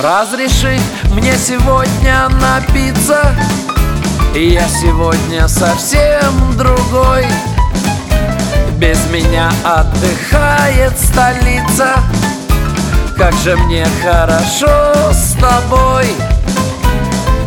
Разреши 0.00 0.78
мне 1.10 1.36
сегодня 1.36 2.28
напиться. 2.40 3.34
Я 4.32 4.68
сегодня 4.68 5.48
совсем 5.48 6.56
другой. 6.56 7.26
Без 8.76 9.04
меня 9.10 9.50
отдыхает 9.64 10.96
столица. 10.96 11.96
Как 13.16 13.34
же 13.42 13.56
мне 13.56 13.84
хорошо 14.00 14.94
с 15.12 15.32
тобой. 15.32 16.06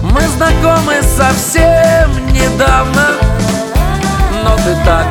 Мы 0.04 0.20
знакомы 0.36 0.96
совсем 1.04 2.34
недавно. 2.34 3.12
Но 4.44 4.58
ты 4.58 4.76
так 4.84 5.08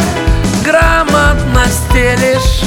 грамотно 0.63 1.65
стелишь. 1.71 2.65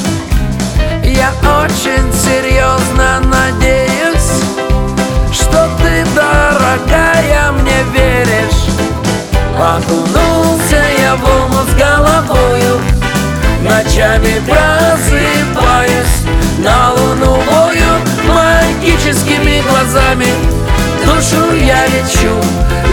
Я 1.03 1.29
очень 1.61 2.11
серьезно 2.11 2.52
Окунулся 9.75 10.83
я 10.99 11.15
в 11.15 11.23
омут 11.25 11.67
с 11.67 11.73
головою 11.73 12.79
Ночами 13.63 14.39
просыпаюсь. 14.45 16.27
На 16.59 16.91
луновую 16.91 17.99
магическими 18.27 19.63
глазами 19.67 20.27
Душу 21.03 21.55
я 21.55 21.87
лечу 21.87 22.39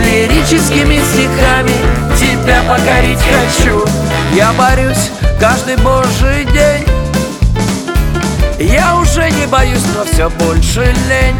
лирическими 0.06 1.02
стихами. 1.12 1.76
Тебя 2.18 2.62
покорить 2.62 3.18
хочу. 3.18 3.84
Я 4.32 4.50
борюсь 4.54 5.10
каждый 5.38 5.76
божий 5.76 6.46
день. 6.46 6.86
Я 8.58 8.96
уже 8.96 9.30
не 9.30 9.46
боюсь, 9.46 9.84
но 9.94 10.04
все 10.04 10.30
больше 10.30 10.94
лень. 11.10 11.36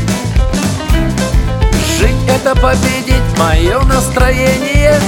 Жить 1.99 2.29
это 2.29 2.55
победить 2.55 3.39
мое 3.39 3.81
настроение 3.85 5.01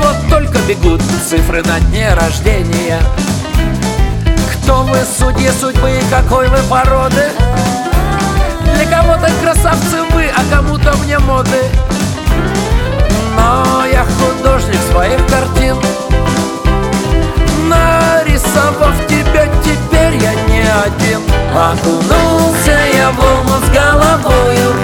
Вот 0.00 0.16
только 0.30 0.58
бегут 0.68 1.02
цифры 1.28 1.62
на 1.62 1.80
дне 1.80 2.14
рождения. 2.14 2.98
Кто 4.52 4.82
вы, 4.84 4.98
судьи 5.18 5.50
судьбы 5.60 5.90
и 5.90 6.10
какой 6.10 6.48
вы 6.48 6.58
породы? 6.68 7.30
Для 8.74 8.86
кого-то 8.86 9.30
красавцы 9.42 10.02
вы, 10.12 10.26
а 10.26 10.54
кому-то 10.54 10.92
вне 10.92 11.18
моды. 11.18 11.62
Но 13.36 13.84
я 13.86 14.04
художник 14.04 14.78
своих 14.90 15.18
картин. 15.26 15.76
Нарисовав 17.68 18.94
тебя, 19.08 19.46
теперь 19.62 20.16
я 20.22 20.34
не 20.48 20.60
один. 20.60 21.20
Окунулся 21.54 22.78
я 22.94 23.10
в 23.10 23.18
омут 23.18 23.64
с 23.64 23.70
головою 23.70 24.81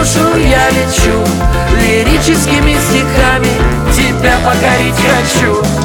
Душу 0.00 0.34
я 0.38 0.70
лечу. 0.70 1.22
Лирическими 1.78 2.74
стихами 2.88 3.48
Тебя 3.94 4.38
покорить 4.46 4.94
хочу 4.94 5.79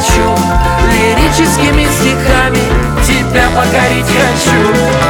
лечу 0.00 0.36
лирическими 0.90 1.86
стихами 1.86 2.58
Тебя 3.04 3.48
покорить 3.54 4.06
хочу 4.06 5.09